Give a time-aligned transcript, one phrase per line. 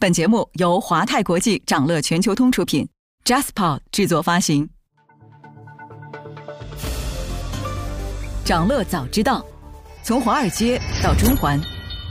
[0.00, 2.88] 本节目由华泰国际掌乐全球通出品
[3.24, 4.68] ，Jaspa 制作发行。
[8.44, 9.44] 掌乐早知道，
[10.04, 11.60] 从华尔街到中环，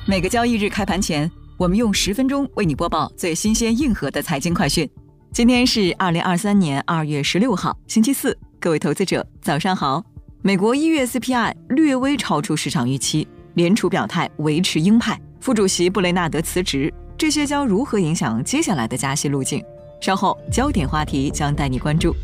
[0.06, 4.90] 每个交易日开盘前，我们用十分钟为你播报最新鲜、硬核的财经快讯。
[5.32, 10.04] 今天是二零二三年二月十六号，星期四，各位投资者早上好。
[10.42, 16.94] 美国一月 CPI 略微超出市场预期，联储表态维持鹰派，副主席布雷纳德辞职。
[17.18, 19.66] 这些将如何影响接下来的加息路径？
[20.00, 22.16] 稍后焦点话题将带你关注。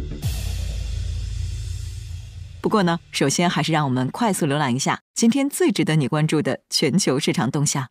[2.61, 7.87] 不过呢，首先还是让我们快速浏览一下今天最值得你关注的全球市场动向。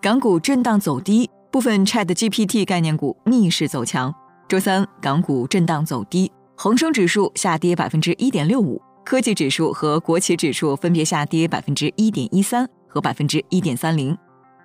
[0.00, 4.14] 港股震荡走低，部分 Chat GPT 概念股逆势走强。
[4.48, 8.80] 周三，港股震荡走低，恒生指数下跌百分之一点六五。
[9.08, 14.14] 科技指数和国企指数分别下跌百分之一点一三和百分之一点三零。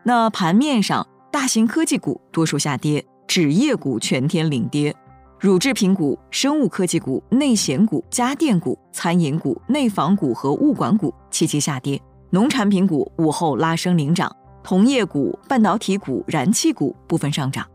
[0.03, 4.93] 那盘面上，大型科技股多数下跌，纸业股全天领跌，
[5.39, 11.97] 乳制品股、生物科技股、内险股、家电股、餐饮股、内房股和物管股齐齐下跌。
[12.29, 14.29] 农产品股午后拉升领涨，
[14.61, 17.65] 铜业股、半导体股、燃气股部分上涨。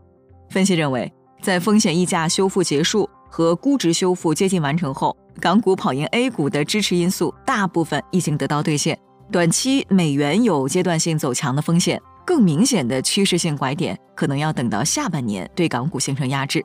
[0.51, 5.17] 分析认为，在风险溢价修复结束和估值修复接近完成后。
[5.39, 8.97] 港股跑赢 A 股的支持因素大部分已经得到兑现，
[9.31, 16.63] 短期美元有阶段性走强的风险，更明显的趋势性拐点可能要等到下半年对港股形成压制。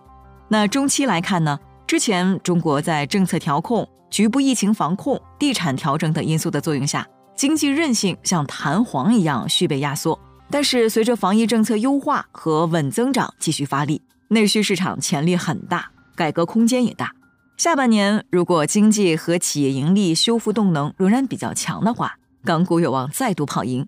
[0.48, 1.58] 那中期来看呢？
[1.86, 10.18] 之前中国在政策调控、局部疫情防控、地产调整等因素的作用下，经济韧性像弹簧一样续被压缩。
[10.50, 17.12] 但是随着防疫政策优化和稳增长继续发力，内需市场潜力很大，改革空间也大。
[17.56, 23.86] 下半年，如果经济和企业盈利修复动能仍然比较强的话，港股有望再度跑赢。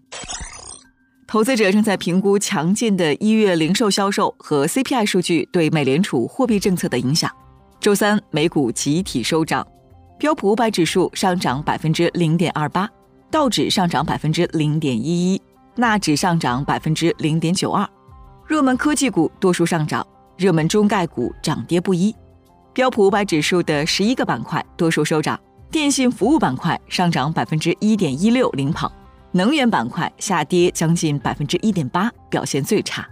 [1.26, 7.28] 投资者正在评估强劲的一月零售销售和 CPI 数据对美联储货币政策的影响。
[7.80, 9.66] 周三，美股集体收涨，
[10.16, 12.88] 标普五百指数上涨百分之零点二八，
[13.32, 15.42] 道指上涨百分之零点一一，
[15.74, 17.86] 纳指上涨百分之零点九二。
[18.46, 20.06] 热门科技股多数上涨，
[20.36, 22.14] 热门中概股涨跌不一。
[22.76, 28.92] 标普五百指数的十一个板块多数收涨，电信服务板块上涨百分之一点一六领跑，
[29.32, 33.08] 能源板块下跌将近百分之一点八，表现最差。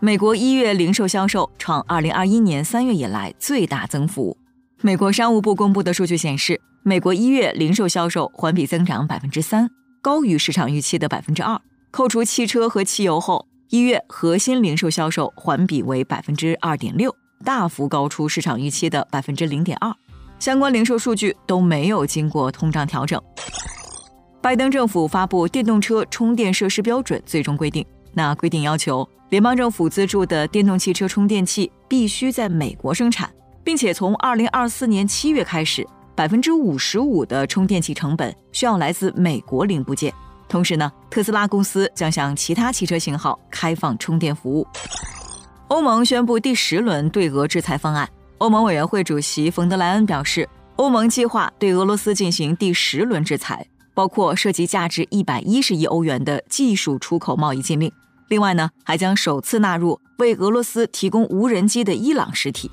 [0.00, 4.36] 美国一月零售销售创二零二一年三月以来最大增幅。
[4.80, 9.70] 美国商务部公布的数据显示，美国一月零售销售环比增长百分之三，
[10.00, 11.60] 高于市场预期的百分之二。
[11.92, 17.14] 扣除汽车和汽油后，一月核心零售销售环比为百分之二点六。
[17.42, 19.94] 大幅高出市场预期的百分之零点二，
[20.38, 23.20] 相关零售数据都没有经过通胀调整。
[24.40, 33.32] 拜登政府发布电动车充电设施标准最终规定，那规定要求联邦政府资助的电动汽车充电器必须在美国生产，
[33.62, 35.86] 并且从二零二四年七月开始，
[36.16, 40.12] 百分之五十五的充电器成本需要来自美国零部件。
[40.48, 44.66] 同时呢，特斯拉公司将向其他汽车型号开放充电服务。
[45.72, 48.06] 欧盟宣布第十轮对俄制裁方案。
[48.36, 50.46] 欧盟委员会主席冯德莱恩表示，
[50.76, 57.90] 欧盟计划对俄罗斯进行第十轮制裁，包括涉及价值一百一十亿欧元的技术出口贸易禁令。
[58.28, 62.70] 另外呢，还将首次纳入为俄罗斯提供无人机的伊朗实体。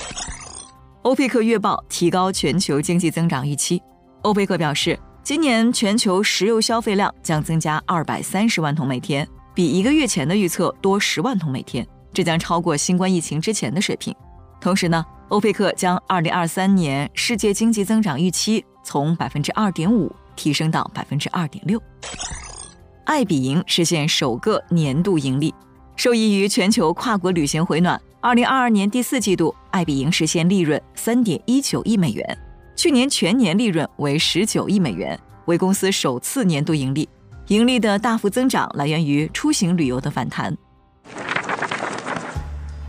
[1.04, 3.82] 欧佩克月报提高全球经济增长预期。
[4.24, 11.88] 欧佩克表示，今年全球石油消费量将增加二百三十万桶每天，比一个月前的预测多十万桶每天。
[12.14, 14.16] 这将超过新冠疫情之前的水平。
[14.60, 21.82] 同时呢，欧佩克将2023年世界经济增长预期从百分之二点五提升到百分之二点六。
[23.06, 25.54] 爱彼迎实现首个年度盈利，
[25.96, 28.00] 受益于全球跨国旅行回暖。
[28.22, 32.38] 2022年第四季度，爱彼迎实现利润三点一九亿美元，
[32.76, 37.08] 去年全年利润为十九亿美元，为公司首次年度盈利。
[37.48, 40.56] 盈利的大幅增长来源于出行旅游的反弹。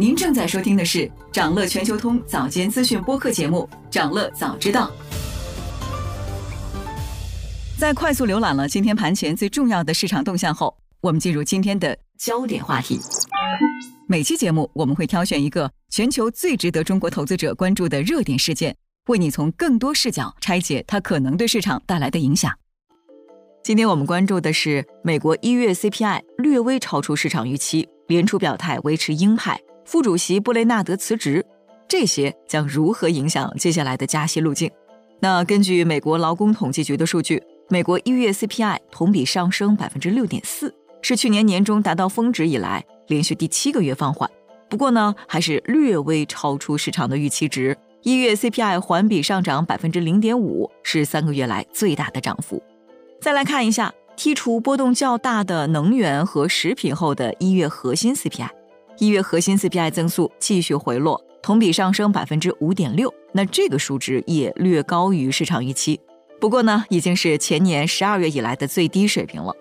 [0.00, 4.90] 您正在收听的是长乐全球通早间资讯播客节目《长乐早知道》。
[7.78, 12.98] 在快速浏览了今天盘前最重要的市场动向后，我们进入今天的焦点话题。
[14.06, 18.74] 每期节目我们会挑选一个全球最值得中国投资者关注的热点事件，
[19.08, 22.50] 为你从更多视角拆解它可能对市场带来的影响。
[23.62, 31.44] 今天我们关注的是美国一月 CPI 略微超出市场预期，联储表态维持鹰派，副主席布雷纳德辞职，
[31.88, 34.70] 这些将如何影响接下来的加息路径？
[35.18, 37.42] 那根据美国劳工统计局的数据。
[37.68, 40.72] 美国一月 CPI 同比上升百分之六点四，
[41.02, 44.30] 是去年年中达到峰值以来连续第七个月放缓。
[44.68, 47.76] 不过呢，还是略微超出市场的预期值。
[48.02, 52.62] 一月 CPI 环比上涨百分之零点五，是三个月来最大的涨幅。
[53.20, 58.48] 再来看一下，剔除波动较大的能源和食品后的一月核心 CPI，
[59.00, 63.10] 一月核心 CPI 增速继续回落，同比上升百分之五点六。
[63.32, 65.98] 那这个数值也略高于市场预期。
[66.38, 69.54] 不过呢，已经是前年十二月以来的最低水平了。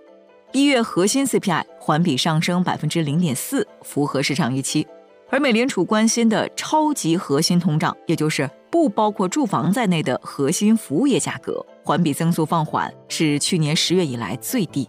[0.51, 4.85] 一月核心 CPI 环比上升百分之零点四，符合市场预期。
[5.29, 14.85] 而美联储关心的超级核心通胀，也就是不包括住房在内的核心服务业价格，环比增速放缓，是去年十月以来最低。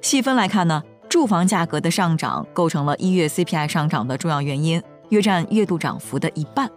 [0.00, 0.82] 细分来看呢，
[1.14, 6.68] 住房价格的上涨构成了一月 CPI 上涨的重要原因，约占月度涨幅的一半。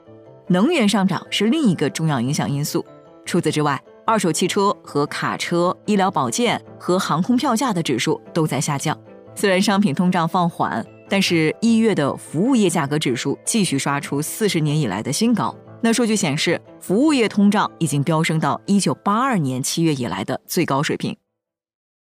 [0.50, 2.86] 能源上涨是另一个重要影响因素。
[3.26, 8.96] 除此之外，二手汽车和卡车、医疗保健和航空票价的指数都在下降。
[9.34, 15.56] 虽然商品通胀放缓，但是一月的服务业价格指数继续刷出四十年以来的新高。
[15.82, 21.18] 那数据显示，服务业通胀已经飙升到一九八二年七月以来的最高水平。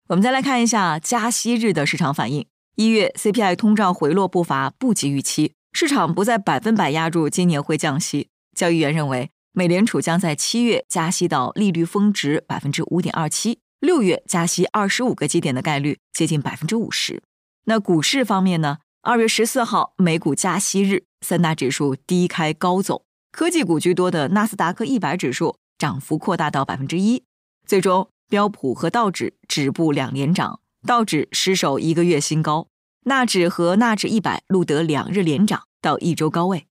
[0.10, 2.46] 我们再来看一下加息日的市场反应。
[2.76, 8.30] 一月 CPI 通胀回落步伐不及预期，市场不再百分百压住今年会降息。
[8.56, 9.30] 交易员认为。
[9.54, 17.24] 美联储将在七月加息到利率峰值百分之五点二七，六月加息二十五个基点的概率接近百分之五十。
[17.66, 18.78] 那股市方面呢？
[19.02, 27.24] 二月十四号美股加息日，三大指数低开高走，科技股居多的纳斯达克一百指数涨幅扩大到百分之一，
[27.66, 32.68] 最终标普和道指止步两连涨，道指失守一个月新高，
[33.06, 36.68] 纳指和纳指一百录得两日连涨到一周高位。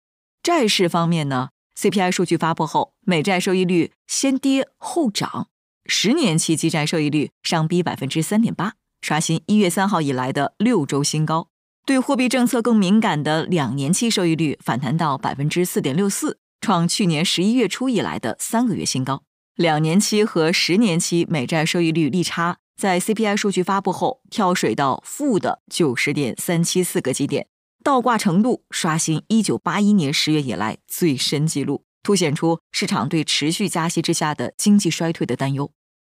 [0.42, 5.48] 债市方面呢？CPI 数据发布后，美债收益率先跌后涨，
[5.86, 11.48] 十年期基债收益率上逼百分之三点八，刷新一月三号以来的六周新高。
[11.84, 19.24] 对货币政策更敏感的两年期收益率反弹到百分之四点六四，创去年十一月初以来的三个月新高。
[19.56, 27.46] 两年期和十年期美债收益率利差在 CPI 数据发布后跳水到负的九十点三七四个基点。
[27.84, 35.70] 倒挂程度刷新一九八一年十月以来最深纪录，凸显出市场对持续加息之下的经济衰退的担忧。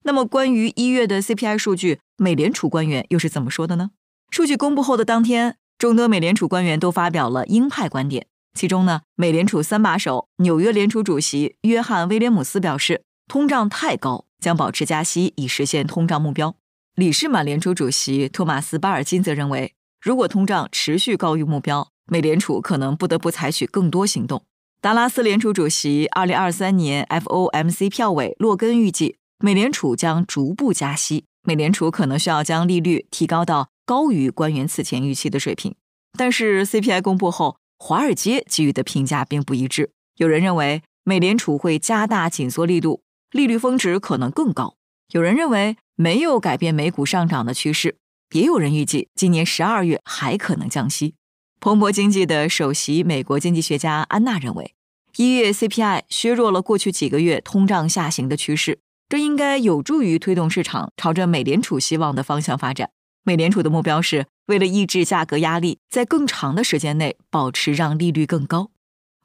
[0.04, 3.90] 那么，关于一月的 CPI 数据，美联储官员又是怎么说的呢？
[4.30, 8.26] 数据公布后的当天，众多美联储官员都发表了鹰派观点。
[8.52, 16.56] 其中呢，美联储三把手纽约联储主席约翰威廉姆斯表示，通胀太高，将保持加息以实现通胀目标。
[16.94, 19.74] 理事满联储主席托马斯巴尔金则认为。
[20.00, 24.44] 如果通胀持续高于目标，美联储可能不得不采取更多行动。
[24.82, 31.24] 达拉斯联储主席、二零二三年 FOMC 票委洛根预计，美联储将逐步加息。
[31.42, 35.74] 美联储可能需要将利率提高到高于官员此前预期的水平。
[36.18, 39.92] 但是 CPI 公布后，华尔街给予的评价并不一致。
[40.16, 43.00] 有人认为美联储会加大紧缩力度，
[43.34, 44.76] 利率峰值可能更高；
[45.10, 47.96] 有人认为没有改变美股上涨的趋势。
[48.30, 51.16] 也有人预计，今年十二月还可能降息。
[51.58, 54.76] 彭博经济的首席美国经济学家安娜认为，
[55.16, 62.90] 一月 CPI 削弱了过去几个月通胀下行的趋势，这应该有助于推动市场朝着美联储希望的方向发展。
[63.24, 68.70] 美联储的目标是为了抑制价格压力，在更长的时间内保持让利率更高。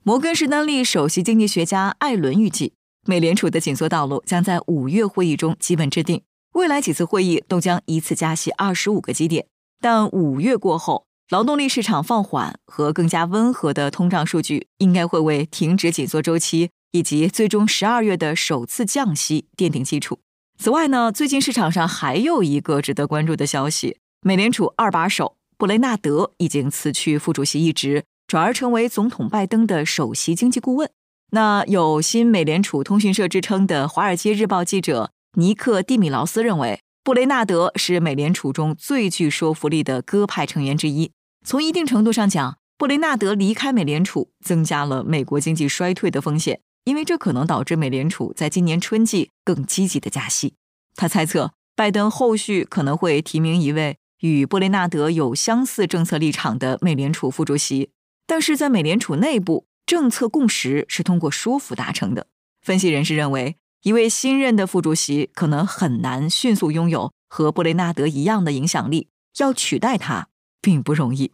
[0.01, 2.74] 摩根士丹利首席经济学家艾伦预计，
[3.10, 6.22] 美联储的紧缩道路将在五月会议中基本制定。
[6.54, 9.48] 未来几次会议都将一次加息二十五个基点，
[9.82, 20.20] 但五月过后，劳动力市场放缓和更加温和的通胀数据应该会为停止紧缩周期以及最终十二月的首次降息奠定基础。
[20.60, 30.88] 此外呢，最近市场上还有一个值得关注的消息：美联储二把手布雷纳德已经辞去副主席一职，转而成为总统拜登的首席经济顾问。
[31.31, 35.12] 那有新美联储通讯社之称的《华尔街日报》记者。
[35.33, 41.12] 尼克·蒂米劳斯认为，布雷纳德是美联储中最具说服力的鸽派成员之一。
[41.45, 50.55] 从一定程度上讲，布雷纳德离开美联储，增加了美国经济衰退的风险，因为这可能导致美联储在今年春季更积极的加息。
[50.95, 57.91] 他猜测，拜登后续可能会提名一位与布雷纳德有相似政策立场的美联储副主席，
[58.25, 62.27] 但是在美联储内部，政策共识是通过说服达成的。
[62.62, 69.08] 分析人士认为，一位新任的副主席可能很难迅速拥有和布雷纳德一样的影响力，
[69.39, 70.27] 要取代他
[70.62, 71.31] 并不容易。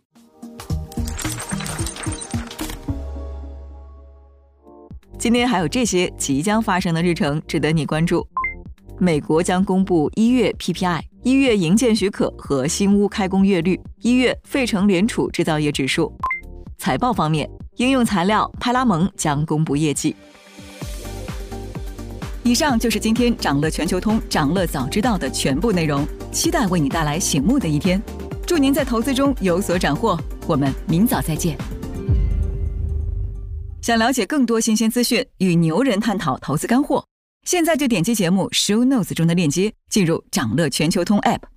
[5.20, 8.26] 今天还有这些即将发生的日程值得你关注：
[8.98, 16.18] 美国将公布一月 PPI、一月营建许可和新屋开工月率、一月费城联储制造业指数。
[16.78, 20.16] 财报方面，应用材料派拉蒙将公布业绩。
[22.44, 28.02] 以上就是今天掌乐全球通、掌乐早知道的全部内容，期待为你带来醒目的一天。
[28.46, 30.16] 祝您在投资中有所斩获，
[30.46, 31.58] 我们明早再见。
[33.82, 37.04] 想了解更多新鲜资讯，与牛人探讨投资干货，
[37.46, 41.55] 现在就点击节目 show notes 中的链接，进入掌乐全球通 app。